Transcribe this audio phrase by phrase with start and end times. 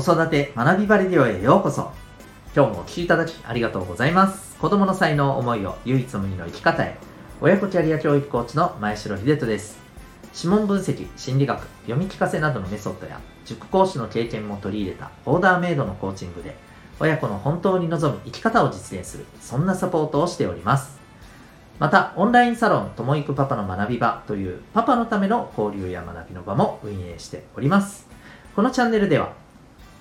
[0.00, 1.90] 子育て学びバレディオへようこそ。
[2.54, 4.56] 今日もお聴きいただきありがとうございます。
[4.58, 6.96] 子供の才能思いを唯一無二の生き方へ。
[7.40, 9.80] 親子キャリア教育コーチの前城秀人です。
[10.36, 16.54] 指紋分析心理学読み聞かせなどのメソッドや塾講師の経験も取り入れたオーダーメイドのコーチングで
[17.00, 21.00] 親子の本当に望む生き方を実現するそんなサポートをしております。
[21.80, 28.06] また、オンラインサロン、ともいくパパの学び場というパパのための交流や学びの場も運営しております。
[28.54, 29.32] このチャンネルでは、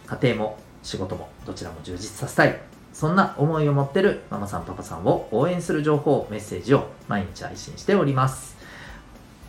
[0.07, 2.59] 家庭も仕事もどちらも充実させたい、
[2.93, 8.57] そんな思いを持ってるママさんパパさんを応援する情報、メッセージを毎日配信しております。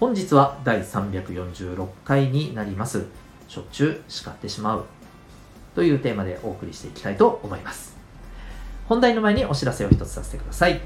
[0.01, 3.07] 本日は第346回になります。
[3.49, 4.85] しょっちゅう叱ってしまう
[5.75, 7.97] というテーマでお送りしていきたいと思います。
[8.89, 10.81] 本題の前にお知らせを一つさせてください。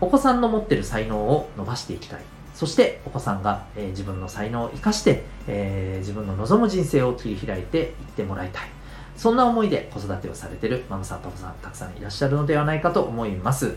[0.00, 2.20] お子さんの持ってる才能を伸ばしていきたい。
[2.54, 8.68] そしてお子さんが、えー、自分の才能を生かして、えー、自分の望む人生を切り開いていってもらいたい。
[9.16, 13.74] そんな思いで子育てをされてるママさん、パパさん、たくさんいらっしゃるのではないかと思います。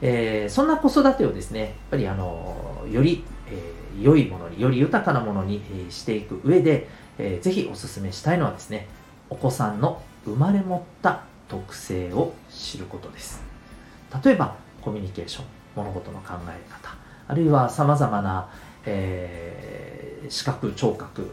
[0.00, 8.86] えー、そんな子育てをですね、やっぱりあの、より、えー、良いものに、より豊かなものに、えー、していく上で、えー、ぜひお勧めしたいのはですね、
[9.30, 13.42] お子さんの生まれ持った特性を知ることです。
[14.24, 15.44] 例えば、コミュニケーション、
[15.76, 16.94] 物事の考え方、
[17.28, 18.48] あるいは様々な、
[18.86, 21.30] えー、視覚、聴覚、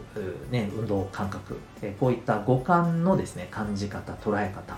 [0.50, 4.76] ね、運動感覚、え、こういった五感のですね、感じ方、捉え方、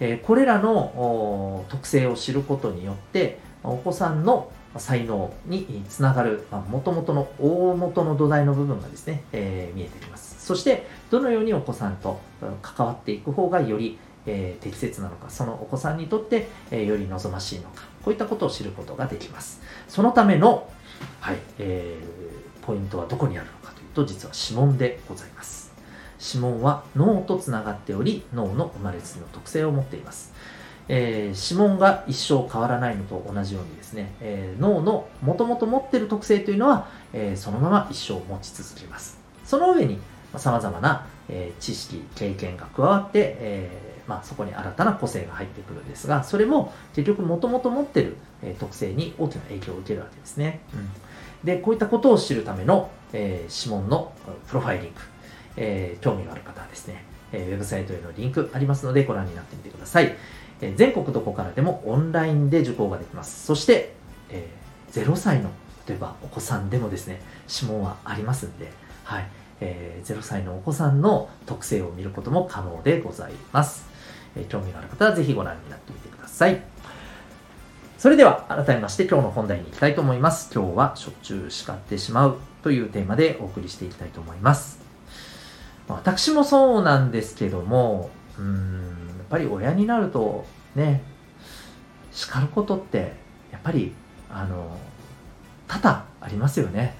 [0.00, 10.42] え、これらの特性を知ることによって、お子さんの才能につながる、もともとの大元の土台の部分がですね、えー、見えてきます。
[10.44, 12.18] そして、どのようにお子さんと
[12.62, 19.60] 関わっていく方がよりえー、適切なのか、そのお子さんにとって、えー、より望ましいのか、こういったことを知ることができます。
[19.88, 20.70] そのための、
[21.20, 25.72] はい、えー、ポイントはどこにあるのかというと、実は指紋でございます。
[26.22, 30.32] 指紋は脳とつながっており、脳の生まれつきの特性を持っています。
[30.92, 39.18] えー、指紋が一生変わらないのと同じようにですね、えー、脳のもともと持っている特性というのは、えー、そのまま一生持ち続けます。
[39.44, 39.98] その上に、
[40.36, 50.58] さまざ、まな、え知識、経験が加わって、えまあ、そこに新たな個性が入ってくるんですが、それも結局もともと持ってる、え特性に大きな影響を受けるわけですね。
[50.74, 50.76] う
[51.44, 54.12] ん、で、こういったことを知るための、えー、指紋の
[54.48, 54.94] プロファイリング、
[55.56, 60.16] えー、興味がある方はですね、えー、ウェブサイトへのリンクありますのでご覧になってみてください。
[60.60, 63.46] え全国どこからでもオンラインで受講ができます。
[63.46, 63.94] そして、
[64.28, 64.48] え
[64.92, 65.50] 0歳の
[65.86, 68.72] 例えばお子さんでもですね、指紋はありますんで、
[69.04, 69.28] はい。
[69.60, 73.89] え、0歳のお子さんの特性を見ることも可能でございます。
[74.36, 76.62] え興味がある方はぜひご覧になってみてください。
[77.98, 80.50] それでは改めまして今日の本題に行きたいと思います。
[80.54, 84.80] 今日はしょっちゅう叱ってしまうというテーマでお送りしていきたいと思います。
[85.86, 91.02] 私もそうなんですけども、うん、やっぱり親になるとね、
[92.12, 93.12] 叱ることって
[93.52, 93.92] やっぱり
[94.30, 94.78] あの
[95.68, 96.94] 多々ありますよね。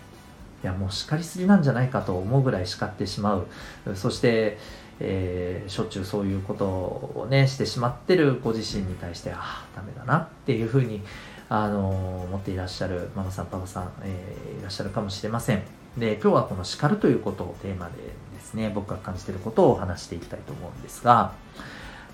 [0.63, 3.47] いやもう叱りすぎなんじゃないかと思うぐらい叱ってしまう。
[3.95, 4.59] そして
[5.01, 11.03] えー、しょっちゅうそういうことをねしてしまってるご自身に対してああダメだなっていうふうに
[11.49, 11.89] あの
[12.29, 15.63] 思っていらっしゃるママさんパパさん、えー、いらっしゃるかもしれません。
[15.97, 17.93] で今日はこの叱るということをテーマで
[18.35, 21.33] ですね僕が感じてることをお話していきたいと思うんですが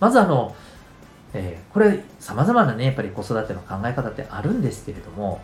[0.01, 0.57] まずあの、
[1.35, 5.43] えー、これ様々なねやっぱり子育ての考え方ってあるんですけれども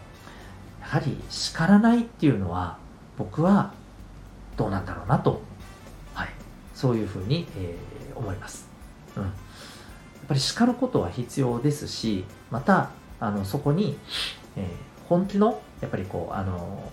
[0.81, 2.79] やはり叱らないっていうのは
[3.19, 3.73] 僕は
[4.57, 5.43] どうなんだろうなと
[6.83, 8.69] そういうふうに、えー、思います。
[9.17, 9.23] うん。
[9.23, 9.33] やっ
[10.27, 13.97] ぱり叱ることは必要ですし、また、あの、そこに、
[14.57, 16.91] えー、本気の、やっぱりこう、あの、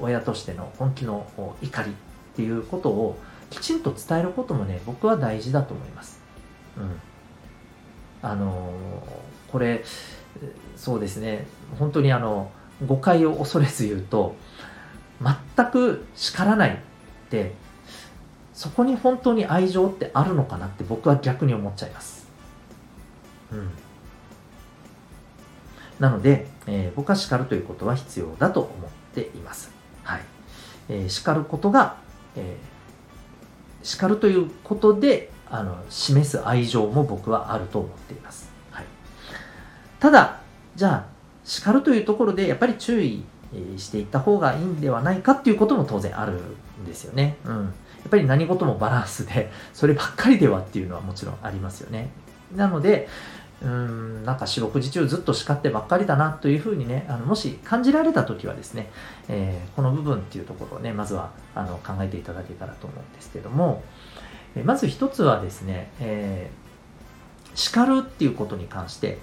[0.00, 1.26] 親としての本気の
[1.62, 1.94] 怒りっ
[2.36, 3.16] ていうことを
[3.48, 6.20] きちんと伝えることもね、僕は大事だと思います。
[6.76, 7.00] うん。
[8.20, 8.70] あの、
[9.50, 9.82] これ、
[10.76, 11.46] そうですね、
[11.78, 12.50] 本当にあの、
[12.84, 14.36] 誤解を恐れず言うと、
[15.56, 16.76] 全く叱らないっ
[17.30, 17.63] て
[18.54, 22.26] そこに本当に愛情ってあるのかなって僕は逆に思っちゃいます。
[23.52, 23.70] うん。
[25.98, 29.70] なので、えー、僕は叱るということは必要だと思っています。
[30.04, 30.20] はい。
[30.88, 31.96] えー、叱ることが、
[32.36, 38.50] えー、叱るということで、あの、示す愛情も僕はあると思っています。
[38.70, 38.84] はい。
[39.98, 40.40] ただ、
[40.76, 41.06] じゃあ、
[41.44, 43.24] 叱るというところで、やっぱり注意
[43.76, 46.40] していった方がいいんではないかっていうことも当然ある
[46.82, 47.36] んですよね。
[47.44, 47.74] うん。
[48.06, 52.10] っぱり何事もバランスで、 そればっかりではっていうのはもちろんありますよね。
[52.54, 53.08] なので、
[53.62, 58.90] うん、なんか四六時中ずっと叱ってばっかりだなというふうにね、あのもし感じられた時はですね、
[59.28, 63.82] えー、この部分っていうところをね、まずはあの考えていただけたらと思うんですけども、
[64.56, 69.18] えまず一つはですね、えー、叱るっていうことに関して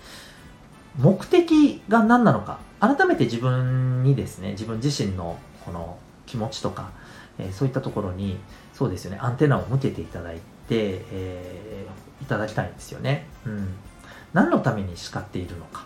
[0.97, 6.91] 目的が何なのか改めて自分にですね自分自身のこの気持ちとか、
[7.49, 8.37] え、そういったところに
[8.73, 10.41] そうですよねアンテナを向けていただいて、
[11.11, 13.67] えー、いただきたいんですよね、うん、
[14.33, 15.85] 何のために叱っているのか。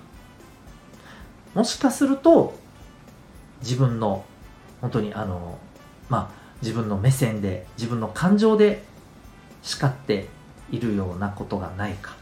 [1.53, 2.57] もしかすると
[3.61, 4.25] 自分の
[4.81, 5.57] 本当にあの
[6.09, 8.83] まあ自分の目線で自分の感情で
[9.63, 10.27] 叱って
[10.69, 12.15] いるようなことがないか。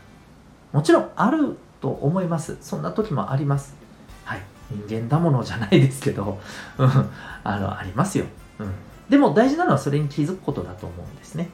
[0.72, 2.58] もちろんあると思います。
[2.62, 3.76] そんな時もあります。
[4.24, 4.42] はい。
[4.72, 6.40] 人間だものじゃないですけど、
[6.78, 7.10] うん、
[7.44, 8.26] あのありますよ、
[8.60, 8.74] うん、
[9.10, 11.50] でも大事なのはそれに気づくことだと思うんですね。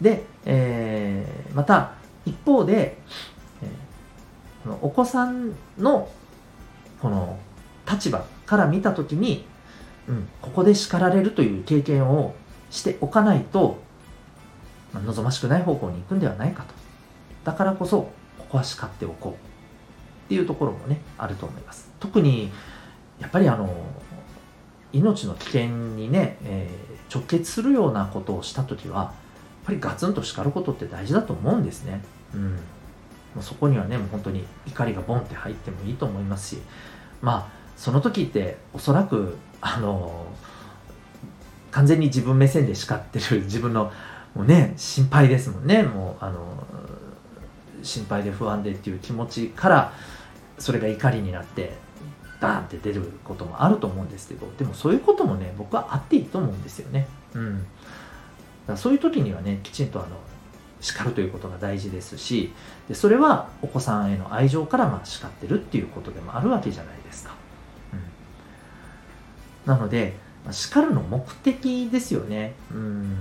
[0.00, 1.92] で、えー、また
[2.24, 2.98] 一方で、
[3.62, 6.08] えー、このお子さんの
[7.00, 7.38] この
[7.90, 9.44] 立場から見た時に、
[10.08, 12.34] うん、ここで叱られるという経験を
[12.70, 13.78] しておかないと、
[14.92, 16.74] まあ、望ましくない方向に行くんではないかと。
[17.44, 19.36] だからこそここは叱っておこうっ
[20.28, 21.90] ていうところもねあると思います。
[22.00, 22.50] 特に
[23.18, 23.68] やっぱりあの
[24.92, 25.66] 命の危険
[25.96, 29.12] にね、えー、直結するようなことをした時はやっ
[29.66, 32.02] ぱりガツンと叱ることって大事だと思うんですね。
[32.34, 32.52] うん。
[32.54, 36.62] もうそこにはねもう本当に怒りがボンって入ってもいいと思いますし。
[37.20, 40.26] まあその時っておそらくあの
[41.70, 43.92] 完全に自分目線で叱ってる自分の
[44.34, 45.82] もうね心配ですもんね。
[45.82, 46.66] もうあの
[47.82, 49.92] 心配で不安でっていう気持ちから
[50.58, 51.72] それが怒りになって
[52.40, 57.06] バーンって出ることもあると思うんですけどでもそういうこともね僕はあっていいと思うんですよね。
[57.34, 57.66] うん、
[58.66, 60.16] だそういう時にはねきちんとあの
[60.80, 62.52] 叱るということが大事ですし
[62.88, 67.34] でそれはお子さんへの愛情からまあ叱ってるっていうことでもあるわけじゃないですか。
[67.92, 67.96] う
[69.70, 72.54] ん、なので、まあ、叱るの目的ですよね。
[72.70, 73.16] うん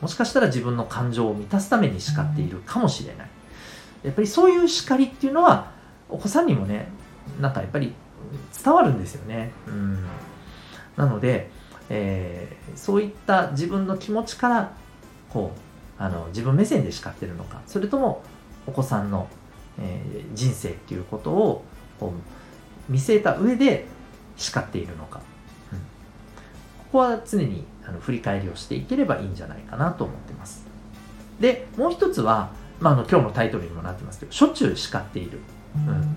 [0.00, 3.28] もしかしたら自分の感情を満たすために叱っているかもしれない。
[4.02, 5.72] やっぱりそういう叱りっていうのは
[6.08, 6.88] お子さんにもね
[7.38, 7.92] なんかやっぱり
[8.62, 9.52] 伝わるんですよね。
[9.66, 10.04] うん。
[10.96, 11.50] なので、
[11.88, 14.72] えー、そういった自分の気持ちから
[15.28, 15.52] こ
[15.98, 18.22] うあの自分目線で叱ってるのかそれとも
[18.66, 19.28] お子さんの、
[19.78, 21.64] えー、人生っていうことを
[21.98, 22.12] こ
[22.88, 23.86] う見据えた上で
[24.36, 25.20] 叱っているのか、
[25.72, 25.84] うん、こ
[26.92, 30.66] こは常にあの振り返りをしていければいいんじゃないかなと思ってます。
[31.40, 35.38] でもう一つはまあ、あの今日のタイトルにもなってますけどしょっちゅう叱っている、
[35.76, 36.16] うん、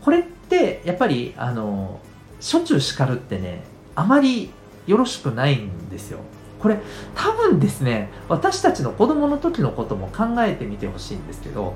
[0.00, 0.22] これっ
[0.58, 2.00] てやっぱりあの
[2.40, 3.62] しょっちゅう叱るってね
[3.94, 4.50] あまり
[4.86, 6.20] よろしくないんですよ。
[6.60, 6.78] これ
[7.14, 11.74] 多分ですね私たちの子供の時のことも考えてみてほしいんですけど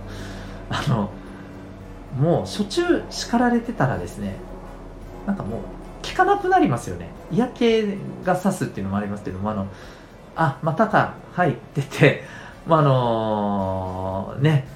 [0.71, 1.11] あの
[2.19, 4.37] もうしょっちゅう叱られてたらですね
[5.27, 5.61] なんかもう
[6.03, 7.11] 聞かなくなりますよね。
[7.31, 7.85] 嫌気
[8.25, 9.67] がさすっていうのもありますけどもあの
[10.37, 12.25] あまたかはいってて
[12.69, 14.67] まあ、あのー、ね、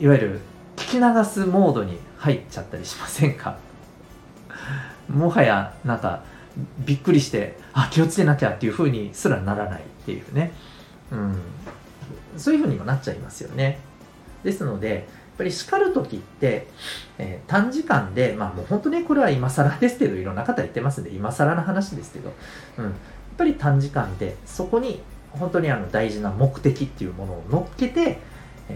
[0.00, 0.40] いわゆる
[0.76, 3.56] 聞き流すモードに入っちゃったりしませんか？
[5.08, 6.22] もはやなんか
[6.80, 10.52] びっくりしてあ気をつけなきゃっていうふうにすらならないっていうね、
[11.10, 11.36] うん、
[12.36, 13.78] そういうふうにもなっちゃいますよね。
[14.44, 15.02] ですのでやっ
[15.38, 16.66] ぱり叱る時って、
[17.16, 22.32] えー、短時間でまあもう本当にこれは今更ですけどいろんな方言ってますんで今更の話ですけど、
[22.76, 22.92] うん、やっ
[23.38, 25.00] ぱり短時間でそこに
[25.30, 28.18] 本当にあの大事な目的っていうものを乗っけて、
[28.68, 28.74] え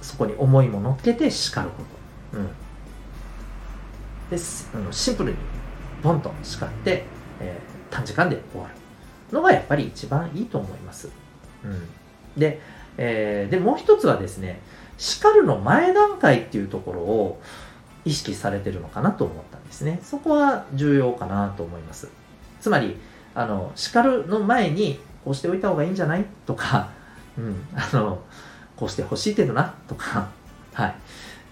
[0.00, 1.84] ー、そこに思いも乗っけて叱るこ
[2.32, 2.38] と。
[2.38, 2.48] うん、
[4.30, 5.36] ですシンプルに
[6.02, 7.04] ボンと叱って、
[7.40, 8.74] えー、短時間で終わる
[9.34, 11.10] のがやっぱり一番いいと思います。
[11.64, 11.88] うん、
[12.36, 12.60] で,、
[12.98, 14.60] えー、でもう一つはですね
[14.98, 17.40] 叱るの前段階っていうところを
[18.04, 20.00] 意識されてるのかなと思ったんですね。
[20.02, 22.08] そこは重要かなと思います。
[22.60, 22.96] つまり、
[23.34, 26.90] あの、叱るの前にこうしておいた方がいいんじゃないとか、
[27.38, 28.22] うん、あの、
[28.76, 30.28] こうしてほしいけどな、とか、
[30.74, 30.94] はい。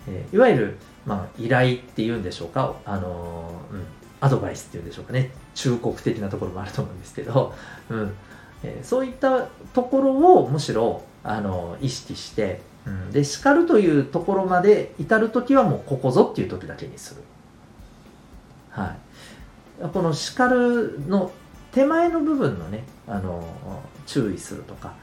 [0.08, 3.84] えー、いわゆる、まあ、依頼っていうんでしょうか、あのうん、
[4.20, 7.54] アドバイスっていうんでしょうかね、忠告的なところもあると思うんですけど、
[7.90, 8.14] うん
[8.62, 17.22] えー、そういったところをむしろ、あの意識して、うん、で、叱るというところまで至るときはもうここぞっていう時だけにする。
[18.70, 18.96] は
[19.80, 19.88] い。
[19.88, 21.30] この叱るの
[21.72, 23.44] 手前の部分のね、あの
[24.06, 24.94] 注意するとか、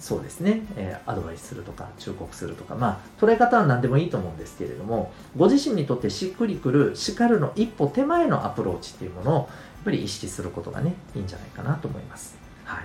[0.00, 9.46] そうですね、えー、アドバイスするとか、忠告するとか、まあ、捉え方は何でもいいと思うんですけれども、ご自身にとってしっくりくる、叱るの一歩手前のアプローチっていうものを、やっ
[9.84, 12.34] ぱり意識することがね、いいんじゃないかなと思います。
[12.64, 12.84] はい。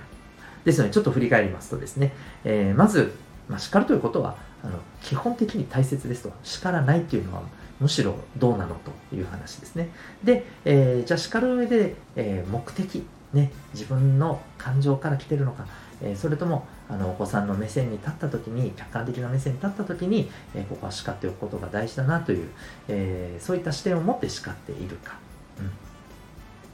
[0.64, 2.12] ですので、ちょっと振り返りますとですね、
[2.44, 3.14] えー、まず、
[3.48, 7.42] まあ、叱るということは、あの基本的に大切ですと、叱らないっていうのは、
[7.80, 8.76] むしろどうなの
[9.10, 9.88] という話ですね。
[10.22, 15.66] で、えー、じゃあ叱る上で、えー、目的、ね、自分の感情から来てるのか、
[16.02, 22.48] えー、それともあのお子さんの目線に立った時に客観的な目線に立った時に、え、ここは叱っておくことが大事だなという、
[22.88, 25.14] えー、そういった視点を持って叱っているか、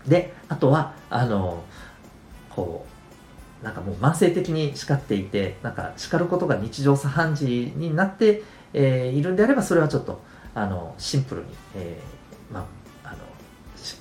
[0.05, 1.65] うん、であとはあの
[2.51, 2.87] こ
[3.63, 8.43] うなんかもう慢性的に叱っていてなんか叱ることが日常茶飯事になって、
[8.75, 10.21] えー、いるんであればそれはちょっと
[10.55, 12.83] あのシンプルに、えー、まあ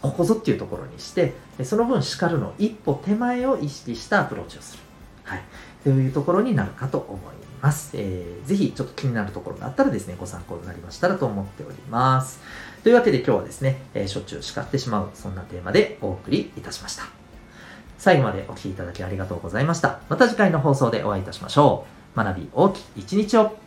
[0.01, 4.83] ここぞっていうところにしてその分叱るの一歩手前を意識したアプローチをする、
[5.23, 5.41] はい、
[5.83, 7.19] というところになるかと思い
[7.61, 12.39] ます、えー、ぜひちょっと気になるところがあったらですねご参考になりましたらと思っております。
[12.83, 17.03] というわけで今日はですね、えー、しょっちゅう叱ってしまうそんなテーマでお送りいたしました。
[17.97, 19.99] 最後までお聴きいただきありがとうございました。
[20.09, 21.85] また次回の放送でお会いいたしましょ
[22.15, 22.17] う。
[22.17, 23.60] 学び大きい一日を。